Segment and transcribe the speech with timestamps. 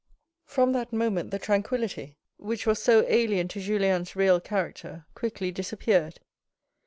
[0.47, 6.19] From that moment the tranquillity which was so alien to Julien's real character quickly disappeared.